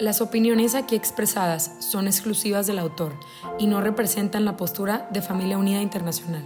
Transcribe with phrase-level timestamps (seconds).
[0.00, 3.18] Las opiniones aquí expresadas son exclusivas del autor
[3.58, 6.44] y no representan la postura de Familia Unida Internacional.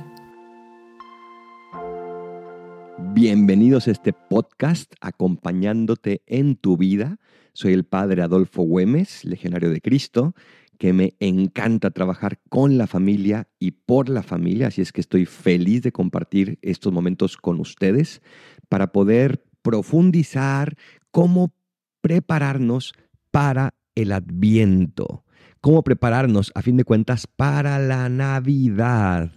[3.13, 7.19] Bienvenidos a este podcast acompañándote en tu vida.
[7.53, 10.35] Soy el padre Adolfo Güemes, legionario de Cristo,
[10.79, 15.27] que me encanta trabajar con la familia y por la familia, así es que estoy
[15.27, 18.23] feliz de compartir estos momentos con ustedes
[18.71, 20.75] para poder profundizar
[21.11, 21.53] cómo
[22.01, 22.95] prepararnos
[23.33, 25.25] para el adviento.
[25.61, 29.33] ¿Cómo prepararnos, a fin de cuentas, para la Navidad?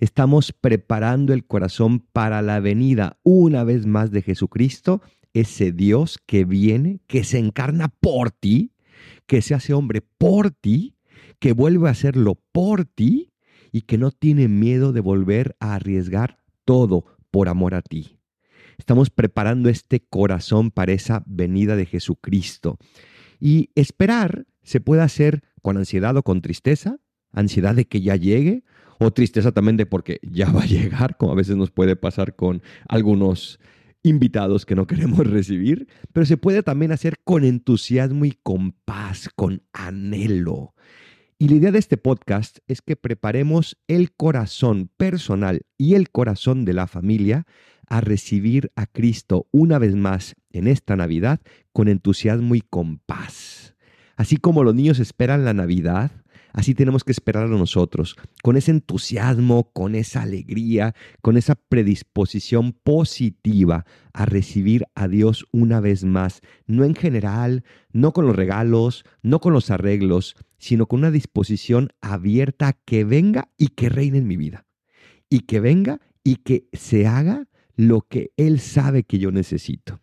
[0.00, 5.02] Estamos preparando el corazón para la venida una vez más de Jesucristo,
[5.34, 8.72] ese Dios que viene, que se encarna por ti,
[9.26, 10.96] que se hace hombre por ti,
[11.38, 13.32] que vuelve a hacerlo por ti
[13.72, 18.18] y que no tiene miedo de volver a arriesgar todo por amor a ti.
[18.78, 22.78] Estamos preparando este corazón para esa venida de Jesucristo.
[23.44, 27.00] Y esperar se puede hacer con ansiedad o con tristeza,
[27.32, 28.62] ansiedad de que ya llegue,
[29.00, 32.36] o tristeza también de porque ya va a llegar, como a veces nos puede pasar
[32.36, 33.58] con algunos
[34.04, 39.28] invitados que no queremos recibir, pero se puede también hacer con entusiasmo y con paz,
[39.34, 40.76] con anhelo.
[41.42, 46.64] Y la idea de este podcast es que preparemos el corazón personal y el corazón
[46.64, 47.48] de la familia
[47.88, 51.40] a recibir a Cristo una vez más en esta Navidad
[51.72, 53.74] con entusiasmo y con paz.
[54.14, 56.12] Así como los niños esperan la Navidad,
[56.52, 63.84] así tenemos que esperarlo nosotros, con ese entusiasmo, con esa alegría, con esa predisposición positiva
[64.12, 69.40] a recibir a Dios una vez más, no en general, no con los regalos, no
[69.40, 74.36] con los arreglos, sino con una disposición abierta que venga y que reine en mi
[74.36, 74.66] vida,
[75.28, 80.00] y que venga y que se haga lo que Él sabe que yo necesito.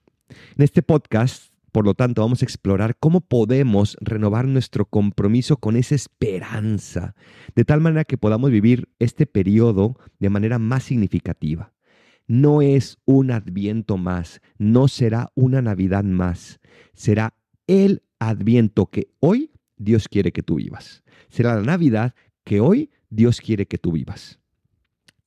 [0.58, 5.76] En este podcast, por lo tanto, vamos a explorar cómo podemos renovar nuestro compromiso con
[5.76, 7.16] esa esperanza,
[7.56, 11.74] de tal manera que podamos vivir este periodo de manera más significativa.
[12.28, 16.60] No es un adviento más, no será una Navidad más,
[16.94, 17.34] será
[17.68, 21.04] el adviento que hoy Dios quiere que tú vivas.
[21.30, 22.14] Será la Navidad
[22.44, 24.40] que hoy Dios quiere que tú vivas.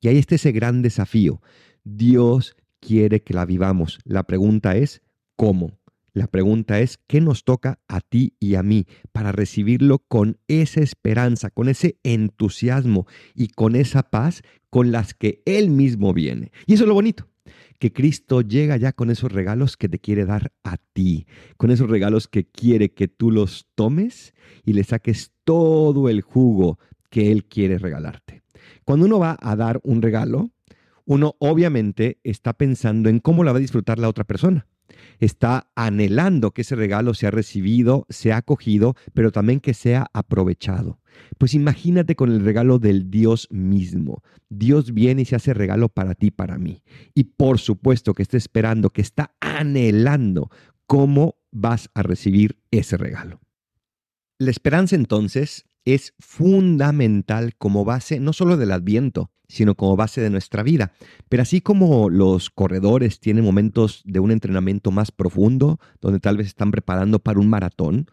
[0.01, 1.41] Y ahí está ese gran desafío
[1.85, 3.99] Dios quiere que la vivamos.
[4.05, 5.03] La pregunta es,
[5.37, 5.79] ¿cómo?
[6.15, 10.81] La pregunta es, ¿qué nos toca a ti y a mí para recibirlo con esa
[10.81, 16.53] esperanza, con ese entusiasmo y con esa paz con las que Él mismo viene?
[16.67, 17.29] Y eso es lo bonito,
[17.79, 21.89] que Cristo llega ya con esos regalos que te quiere dar a ti, con esos
[21.89, 24.35] regalos que quiere que tú los tomes
[24.67, 28.43] y le saques todo el jugo que Él quiere regalarte.
[28.85, 30.51] Cuando uno va a dar un regalo,
[31.13, 34.67] uno obviamente está pensando en cómo la va a disfrutar la otra persona.
[35.19, 41.01] Está anhelando que ese regalo sea recibido, sea acogido, pero también que sea aprovechado.
[41.39, 44.23] Pues imagínate con el regalo del Dios mismo.
[44.49, 46.83] Dios viene y se hace regalo para ti, para mí.
[47.15, 50.51] Y por supuesto que está esperando, que está anhelando
[50.87, 53.41] cómo vas a recibir ese regalo.
[54.39, 60.31] La esperanza entonces es fundamental como base no solo del adviento, sino como base de
[60.31, 60.93] nuestra vida.
[61.29, 66.47] Pero así como los corredores tienen momentos de un entrenamiento más profundo, donde tal vez
[66.47, 68.07] están preparando para un maratón,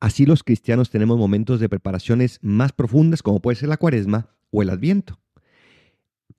[0.00, 4.62] así los cristianos tenemos momentos de preparaciones más profundas, como puede ser la cuaresma o
[4.62, 5.20] el adviento.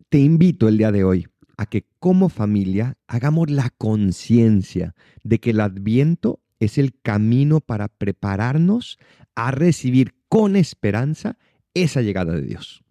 [0.09, 5.51] Te invito el día de hoy a que como familia hagamos la conciencia de que
[5.51, 8.97] el adviento es el camino para prepararnos
[9.35, 11.37] a recibir con esperanza
[11.73, 12.85] esa llegada de Dios.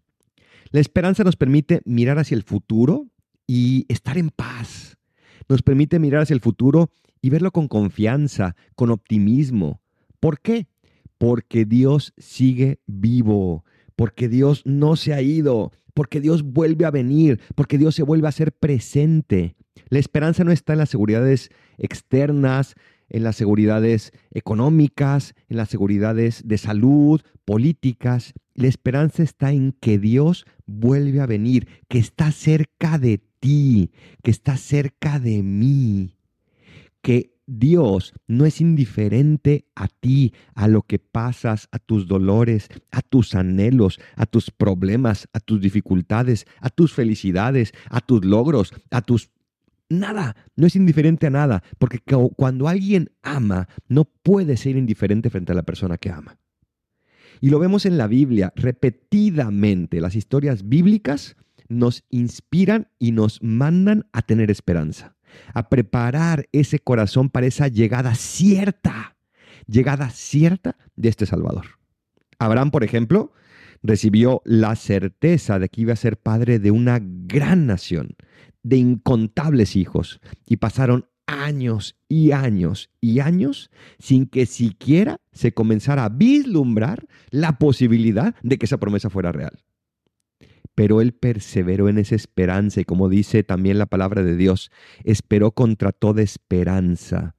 [0.73, 3.07] La esperanza nos permite mirar hacia el futuro
[3.47, 4.99] y estar en paz.
[5.49, 6.91] Nos permite mirar hacia el futuro
[7.23, 9.81] y verlo con confianza, con optimismo.
[10.21, 10.69] ¿Por qué?
[11.17, 13.65] Porque Dios sigue vivo,
[13.97, 18.29] porque Dios no se ha ido, porque Dios vuelve a venir, porque Dios se vuelve
[18.29, 19.57] a ser presente.
[19.89, 21.49] La esperanza no está en las seguridades
[21.79, 22.75] externas,
[23.11, 28.33] en las seguridades económicas, en las seguridades de salud, políticas.
[28.55, 33.91] La esperanza está en que Dios vuelve a venir, que está cerca de ti,
[34.23, 36.15] que está cerca de mí,
[37.03, 43.03] que Dios no es indiferente a ti, a lo que pasas, a tus dolores, a
[43.03, 49.03] tus anhelos, a tus problemas, a tus dificultades, a tus felicidades, a tus logros, a
[49.03, 49.31] tus...
[49.91, 51.99] Nada, no es indiferente a nada, porque
[52.37, 56.39] cuando alguien ama, no puede ser indiferente frente a la persona que ama.
[57.43, 60.01] Y lo vemos en la Biblia repetidamente.
[60.01, 61.37] Las historias bíblicas
[61.69, 65.17] nos inspiran y nos mandan a tener esperanza
[65.55, 69.17] a preparar ese corazón para esa llegada cierta,
[69.67, 71.67] llegada cierta de este Salvador.
[72.39, 73.33] Abraham, por ejemplo,
[73.83, 78.17] recibió la certeza de que iba a ser padre de una gran nación,
[78.63, 86.05] de incontables hijos, y pasaron años y años y años sin que siquiera se comenzara
[86.05, 89.63] a vislumbrar la posibilidad de que esa promesa fuera real
[90.81, 94.71] pero él perseveró en esa esperanza y como dice también la palabra de Dios,
[95.05, 97.37] esperó contra toda esperanza.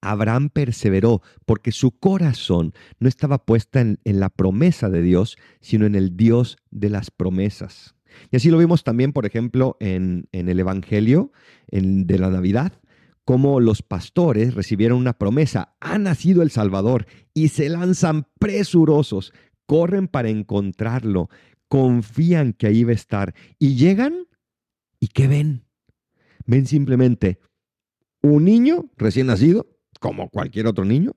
[0.00, 5.96] Abraham perseveró porque su corazón no estaba puesta en, la promesa de Dios, sino en
[5.96, 7.96] el Dios de las promesas.
[8.30, 11.32] Y así lo vimos también, por ejemplo, en, el Evangelio
[11.70, 12.72] de la Navidad,
[13.24, 19.32] cómo los pastores recibieron una promesa, ha nacido el Salvador, y se lanzan presurosos,
[19.66, 21.28] corren para encontrarlo,
[21.68, 24.26] confían que ahí va a estar y llegan
[25.00, 25.64] y ¿qué ven?
[26.46, 27.40] Ven simplemente
[28.22, 29.66] un niño recién nacido,
[30.00, 31.16] como cualquier otro niño,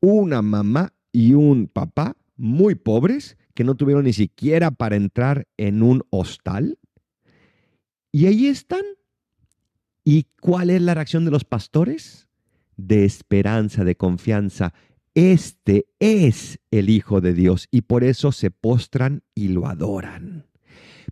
[0.00, 5.82] una mamá y un papá muy pobres que no tuvieron ni siquiera para entrar en
[5.82, 6.78] un hostal.
[8.12, 8.82] Y ahí están.
[10.04, 12.28] ¿Y cuál es la reacción de los pastores?
[12.76, 14.72] De esperanza, de confianza.
[15.14, 20.46] Este es el Hijo de Dios y por eso se postran y lo adoran.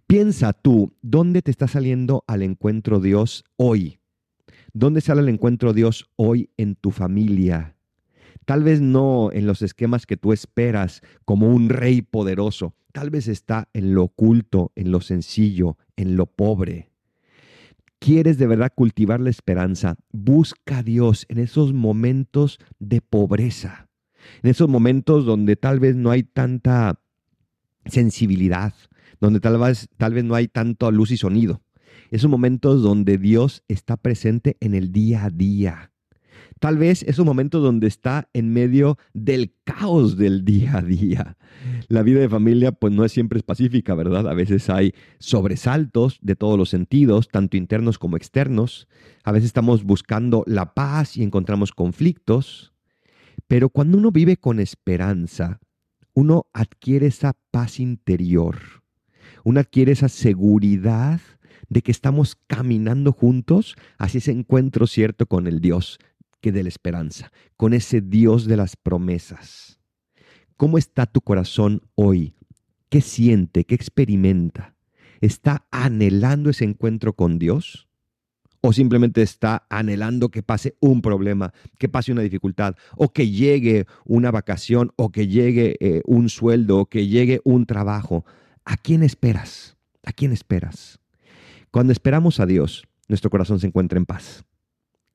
[0.07, 3.99] Piensa tú, ¿dónde te está saliendo al encuentro Dios hoy?
[4.73, 7.78] ¿Dónde sale el encuentro Dios hoy en tu familia?
[8.49, 12.75] Tal vez no en los esquemas que tú esperas como un rey poderoso.
[12.93, 16.91] Tal vez está en lo oculto, en lo sencillo, en lo pobre.
[17.99, 19.97] ¿Quieres de verdad cultivar la esperanza?
[20.13, 23.89] Busca a Dios en esos momentos de pobreza
[24.43, 27.01] en esos momentos donde tal vez no hay tanta
[27.87, 28.75] sensibilidad,
[29.21, 31.63] donde tal vez, tal vez no hay tanto luz y sonido.
[32.11, 35.93] Esos momentos donde Dios está presente en el día a día.
[36.61, 41.37] Tal vez esos momentos donde está en medio del caos del día a día.
[41.89, 44.29] La vida de familia pues no es siempre pacífica, ¿verdad?
[44.29, 48.89] A veces hay sobresaltos de todos los sentidos, tanto internos como externos.
[49.25, 52.73] A veces estamos buscando la paz y encontramos conflictos.
[53.47, 55.61] Pero cuando uno vive con esperanza,
[56.13, 58.59] uno adquiere esa paz interior,
[59.45, 61.21] uno adquiere esa seguridad
[61.69, 65.99] de que estamos caminando juntos hacia ese encuentro cierto con el Dios
[66.41, 69.81] que de la esperanza, con ese Dios de las promesas.
[70.57, 72.35] ¿Cómo está tu corazón hoy?
[72.89, 73.65] ¿Qué siente?
[73.65, 74.75] ¿Qué experimenta?
[75.21, 77.89] ¿Está anhelando ese encuentro con Dios?
[78.61, 83.87] o simplemente está anhelando que pase un problema, que pase una dificultad, o que llegue
[84.05, 88.25] una vacación, o que llegue eh, un sueldo, o que llegue un trabajo.
[88.65, 89.77] ¿A quién esperas?
[90.05, 90.99] ¿A quién esperas?
[91.71, 94.45] Cuando esperamos a Dios, nuestro corazón se encuentra en paz.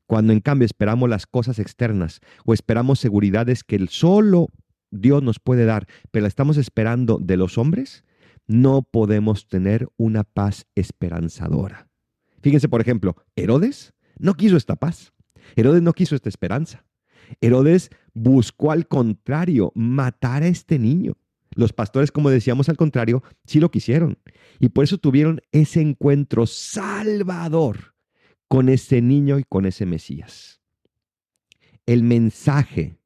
[0.07, 4.47] Cuando en cambio esperamos las cosas externas o esperamos seguridades que el solo
[4.91, 8.03] Dios nos puede dar, pero la estamos esperando de los hombres,
[8.47, 11.87] no podemos tener una paz esperanzadora.
[12.41, 15.13] Fíjense, por ejemplo, Herodes no quiso esta paz.
[15.55, 16.85] Herodes no quiso esta esperanza.
[17.41, 21.13] Herodes buscó al contrario matar a este niño.
[21.55, 24.17] Los pastores, como decíamos al contrario, sí lo quisieron.
[24.59, 27.92] Y por eso tuvieron ese encuentro salvador
[28.53, 30.61] con ese niño y con ese Mesías.
[31.87, 32.99] El mensaje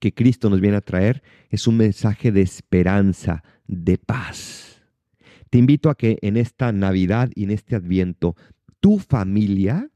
[0.00, 4.82] que Cristo nos viene a traer es un mensaje de esperanza, de paz.
[5.48, 8.34] Te invito a que en esta Navidad y en este Adviento
[8.80, 9.88] tu familia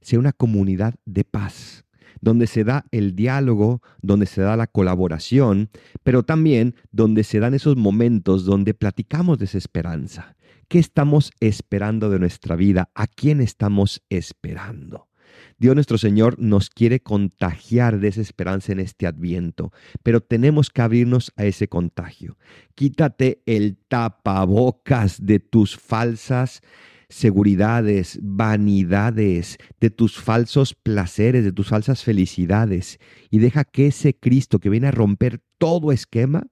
[0.00, 1.84] sea una comunidad de paz,
[2.20, 5.70] donde se da el diálogo, donde se da la colaboración,
[6.04, 10.35] pero también donde se dan esos momentos donde platicamos de esa esperanza.
[10.68, 12.90] ¿Qué estamos esperando de nuestra vida?
[12.96, 15.08] ¿A quién estamos esperando?
[15.58, 20.82] Dios nuestro Señor nos quiere contagiar de esa esperanza en este adviento, pero tenemos que
[20.82, 22.36] abrirnos a ese contagio.
[22.74, 26.62] Quítate el tapabocas de tus falsas
[27.08, 32.98] seguridades, vanidades, de tus falsos placeres, de tus falsas felicidades,
[33.30, 36.48] y deja que ese Cristo que viene a romper todo esquema,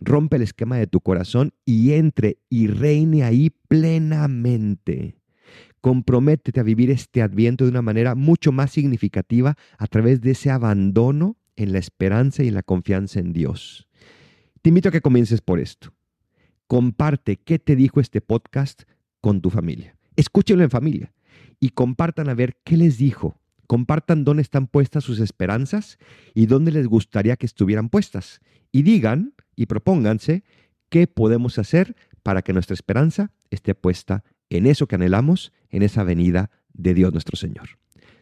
[0.00, 5.16] rompe el esquema de tu corazón y entre y reine ahí plenamente.
[5.80, 10.50] Comprométete a vivir este adviento de una manera mucho más significativa a través de ese
[10.50, 13.88] abandono en la esperanza y en la confianza en Dios.
[14.62, 15.92] Te invito a que comiences por esto.
[16.66, 18.82] Comparte qué te dijo este podcast
[19.20, 19.96] con tu familia.
[20.16, 21.12] Escúchenlo en familia
[21.60, 23.40] y compartan a ver qué les dijo.
[23.66, 25.98] Compartan dónde están puestas sus esperanzas
[26.34, 28.40] y dónde les gustaría que estuvieran puestas.
[28.72, 30.44] Y digan y propónganse
[30.88, 36.04] qué podemos hacer para que nuestra esperanza esté puesta en eso que anhelamos, en esa
[36.04, 37.70] venida de Dios nuestro Señor.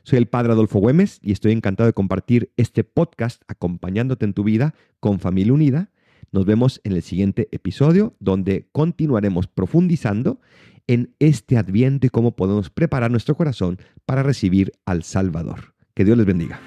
[0.02, 4.44] Soy el Padre Adolfo Güemes y estoy encantado de compartir este podcast acompañándote en tu
[4.44, 5.90] vida con Familia Unida.
[6.32, 10.40] Nos vemos en el siguiente episodio donde continuaremos profundizando
[10.86, 15.74] en este adviento y cómo podemos preparar nuestro corazón para recibir al Salvador.
[15.94, 16.60] Que Dios les bendiga.